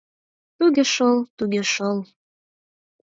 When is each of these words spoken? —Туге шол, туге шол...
—Туге 0.57 0.83
шол, 0.93 1.17
туге 1.37 1.61
шол... 1.73 1.97